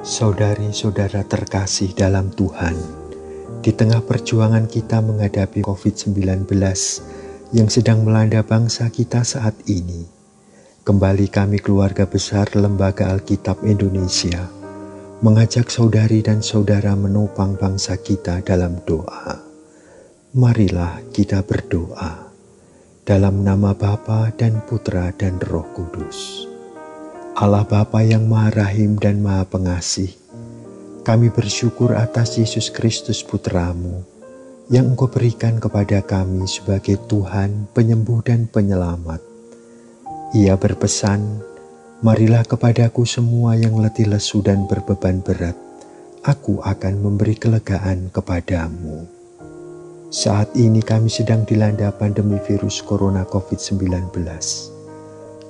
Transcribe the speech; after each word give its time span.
Saudari-saudara 0.00 1.28
terkasih 1.28 1.92
dalam 1.92 2.32
Tuhan, 2.32 2.72
di 3.60 3.68
tengah 3.68 4.00
perjuangan 4.00 4.64
kita 4.64 5.04
menghadapi 5.04 5.60
COVID-19 5.60 6.48
yang 7.52 7.68
sedang 7.68 8.08
melanda 8.08 8.40
bangsa 8.40 8.88
kita 8.88 9.20
saat 9.20 9.52
ini, 9.68 10.08
kembali 10.88 11.28
kami 11.28 11.60
keluarga 11.60 12.08
besar 12.08 12.48
Lembaga 12.56 13.12
Alkitab 13.12 13.60
Indonesia 13.68 14.48
mengajak 15.20 15.68
saudari 15.68 16.24
dan 16.24 16.40
saudara 16.40 16.96
menopang 16.96 17.60
bangsa 17.60 18.00
kita 18.00 18.40
dalam 18.40 18.80
doa. 18.88 19.36
Marilah 20.32 21.04
kita 21.12 21.44
berdoa 21.44 22.32
dalam 23.04 23.44
nama 23.44 23.76
Bapa 23.76 24.32
dan 24.32 24.64
Putra 24.64 25.12
dan 25.12 25.36
Roh 25.44 25.68
Kudus. 25.76 26.49
Allah 27.38 27.62
Bapa 27.62 28.02
yang 28.02 28.26
Maha 28.26 28.66
Rahim 28.66 28.98
dan 28.98 29.22
Maha 29.22 29.46
Pengasih, 29.46 30.10
kami 31.06 31.30
bersyukur 31.30 31.94
atas 31.94 32.34
Yesus 32.34 32.74
Kristus 32.74 33.22
Putramu 33.22 34.02
yang 34.66 34.90
Engkau 34.90 35.06
berikan 35.06 35.62
kepada 35.62 36.02
kami 36.02 36.50
sebagai 36.50 36.98
Tuhan, 37.06 37.70
penyembuh 37.70 38.26
dan 38.26 38.50
penyelamat. 38.50 39.22
Ia 40.34 40.58
berpesan, 40.58 41.22
Marilah 42.02 42.42
kepadaku 42.42 43.06
semua 43.06 43.54
yang 43.54 43.78
letih 43.78 44.10
lesu 44.10 44.42
dan 44.42 44.66
berbeban 44.66 45.22
berat, 45.22 45.54
aku 46.26 46.58
akan 46.66 46.98
memberi 46.98 47.38
kelegaan 47.38 48.10
kepadamu. 48.10 49.06
Saat 50.10 50.58
ini 50.58 50.82
kami 50.82 51.06
sedang 51.06 51.46
dilanda 51.46 51.94
pandemi 51.94 52.42
virus 52.42 52.82
corona 52.82 53.22
COVID-19 53.22 54.18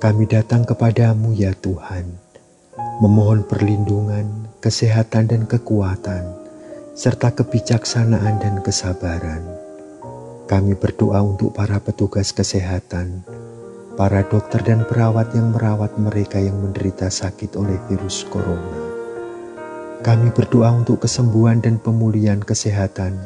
kami 0.00 0.24
datang 0.24 0.64
kepadamu 0.64 1.36
ya 1.36 1.52
Tuhan, 1.52 2.08
memohon 3.04 3.44
perlindungan, 3.44 4.48
kesehatan 4.64 5.28
dan 5.28 5.44
kekuatan, 5.44 6.24
serta 6.96 7.36
kebijaksanaan 7.36 8.40
dan 8.40 8.64
kesabaran. 8.64 9.44
Kami 10.48 10.72
berdoa 10.72 11.20
untuk 11.20 11.52
para 11.52 11.76
petugas 11.84 12.32
kesehatan, 12.32 13.28
para 13.92 14.24
dokter 14.24 14.64
dan 14.64 14.88
perawat 14.88 15.36
yang 15.36 15.52
merawat 15.52 15.92
mereka 16.00 16.40
yang 16.40 16.56
menderita 16.56 17.12
sakit 17.12 17.60
oleh 17.60 17.76
virus 17.92 18.24
corona. 18.24 18.80
Kami 20.00 20.32
berdoa 20.32 20.80
untuk 20.80 21.04
kesembuhan 21.04 21.60
dan 21.60 21.76
pemulihan 21.76 22.40
kesehatan 22.40 23.20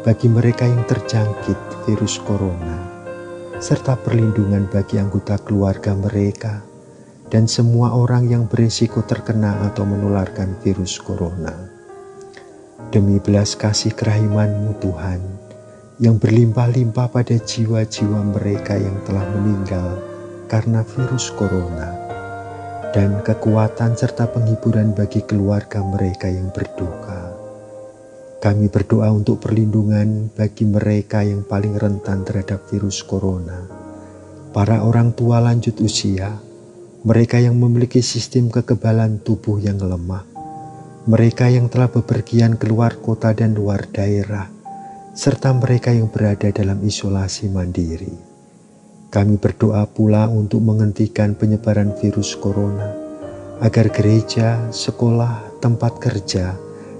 bagi 0.00 0.32
mereka 0.32 0.64
yang 0.64 0.80
terjangkit 0.88 1.60
virus 1.84 2.16
corona 2.24 2.95
serta 3.56 3.96
perlindungan 3.96 4.68
bagi 4.68 5.00
anggota 5.00 5.40
keluarga 5.40 5.96
mereka 5.96 6.60
dan 7.32 7.48
semua 7.48 7.96
orang 7.96 8.28
yang 8.28 8.44
berisiko 8.44 9.00
terkena 9.02 9.64
atau 9.64 9.88
menularkan 9.88 10.60
virus 10.60 11.00
corona. 11.00 11.52
Demi 12.92 13.16
belas 13.18 13.56
kasih 13.56 13.96
kerahimanmu 13.96 14.78
Tuhan, 14.78 15.20
yang 15.98 16.20
berlimpah-limpah 16.20 17.08
pada 17.08 17.36
jiwa-jiwa 17.36 18.20
mereka 18.36 18.76
yang 18.76 19.00
telah 19.08 19.24
meninggal 19.34 20.04
karena 20.46 20.84
virus 20.84 21.32
corona, 21.34 21.90
dan 22.92 23.24
kekuatan 23.24 23.96
serta 23.96 24.30
penghiburan 24.30 24.92
bagi 24.94 25.24
keluarga 25.24 25.82
mereka 25.82 26.30
yang 26.30 26.52
berduka 26.52 27.35
kami 28.46 28.70
berdoa 28.70 29.10
untuk 29.10 29.42
perlindungan 29.42 30.30
bagi 30.30 30.62
mereka 30.70 31.18
yang 31.26 31.42
paling 31.42 31.74
rentan 31.74 32.22
terhadap 32.22 32.62
virus 32.70 33.02
corona, 33.02 33.66
para 34.54 34.86
orang 34.86 35.10
tua 35.18 35.42
lanjut 35.42 35.74
usia, 35.82 36.30
mereka 37.02 37.42
yang 37.42 37.58
memiliki 37.58 37.98
sistem 37.98 38.46
kekebalan 38.46 39.18
tubuh 39.26 39.58
yang 39.58 39.82
lemah, 39.82 40.22
mereka 41.10 41.50
yang 41.50 41.66
telah 41.66 41.90
bepergian 41.90 42.54
keluar 42.54 42.94
kota 43.02 43.34
dan 43.34 43.50
luar 43.50 43.82
daerah, 43.90 44.46
serta 45.10 45.50
mereka 45.50 45.90
yang 45.90 46.06
berada 46.06 46.46
dalam 46.54 46.78
isolasi 46.86 47.50
mandiri. 47.50 48.14
Kami 49.10 49.42
berdoa 49.42 49.90
pula 49.90 50.30
untuk 50.30 50.62
menghentikan 50.62 51.34
penyebaran 51.34 51.98
virus 51.98 52.38
corona, 52.38 52.94
agar 53.58 53.90
gereja, 53.90 54.70
sekolah, 54.70 55.58
tempat 55.58 55.98
kerja, 55.98 56.54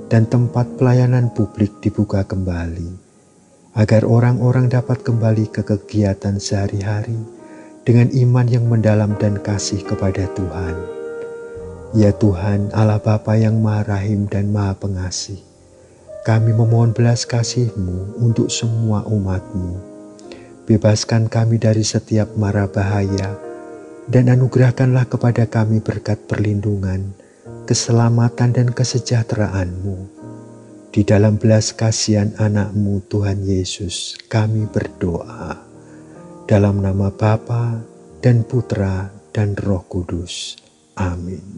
dan 0.07 0.27
tempat 0.31 0.79
pelayanan 0.79 1.35
publik 1.35 1.83
dibuka 1.83 2.23
kembali, 2.23 2.95
agar 3.75 4.07
orang-orang 4.07 4.71
dapat 4.71 5.03
kembali 5.03 5.51
ke 5.51 5.67
kegiatan 5.67 6.39
sehari-hari 6.39 7.19
dengan 7.83 8.11
iman 8.15 8.47
yang 8.47 8.67
mendalam 8.71 9.15
dan 9.19 9.39
kasih 9.43 9.83
kepada 9.83 10.27
Tuhan. 10.35 10.77
Ya 11.95 12.11
Tuhan, 12.11 12.75
Allah 12.75 12.99
Bapa 12.99 13.39
yang 13.39 13.63
Maha 13.63 13.97
Rahim 13.99 14.27
dan 14.27 14.51
Maha 14.51 14.75
Pengasih, 14.75 15.39
kami 16.27 16.51
memohon 16.51 16.91
belas 16.91 17.23
kasih-Mu 17.23 18.19
untuk 18.19 18.51
semua 18.51 19.07
umat-Mu. 19.07 19.95
Bebaskan 20.67 21.31
kami 21.31 21.63
dari 21.63 21.87
setiap 21.87 22.35
mara 22.35 22.67
bahaya, 22.67 23.39
dan 24.11 24.31
anugerahkanlah 24.31 25.07
kepada 25.07 25.47
kami 25.47 25.79
berkat 25.79 26.27
perlindungan, 26.27 27.15
keselamatan 27.67 28.55
dan 28.55 28.69
kesejahteraan-Mu. 28.71 29.99
Di 30.95 31.05
dalam 31.05 31.37
belas 31.37 31.77
kasihan 31.77 32.33
anak-Mu 32.39 33.05
Tuhan 33.11 33.45
Yesus 33.45 34.17
kami 34.31 34.65
berdoa. 34.71 35.61
Dalam 36.47 36.81
nama 36.81 37.11
Bapa 37.11 37.83
dan 38.23 38.47
Putra 38.47 39.11
dan 39.35 39.53
Roh 39.59 39.85
Kudus. 39.85 40.57
Amin. 40.97 41.56